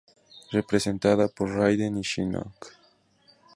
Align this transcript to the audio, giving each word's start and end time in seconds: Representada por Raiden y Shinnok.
Representada 0.51 1.27
por 1.27 1.51
Raiden 1.53 1.95
y 1.95 2.01
Shinnok. 2.01 2.69